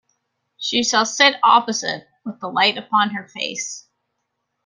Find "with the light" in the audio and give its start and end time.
2.25-2.75